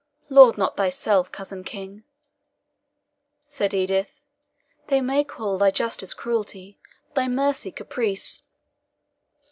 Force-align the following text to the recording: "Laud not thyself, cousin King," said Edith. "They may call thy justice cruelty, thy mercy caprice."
"Laud 0.29 0.57
not 0.57 0.77
thyself, 0.77 1.31
cousin 1.31 1.63
King," 1.63 2.03
said 3.45 3.71
Edith. 3.71 4.23
"They 4.87 4.99
may 4.99 5.23
call 5.23 5.59
thy 5.59 5.69
justice 5.69 6.15
cruelty, 6.15 6.79
thy 7.13 7.27
mercy 7.27 7.71
caprice." 7.71 8.41